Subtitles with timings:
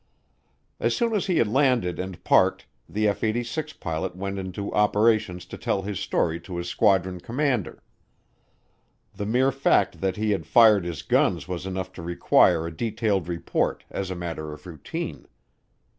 [0.79, 5.45] As soon as he had landed and parked, the F 86 pilot went into operations
[5.45, 7.83] to tell his story to his squadron commander.
[9.13, 13.27] The mere fact that he had fired his guns was enough to require a detailed
[13.27, 15.27] report, as a matter of routine.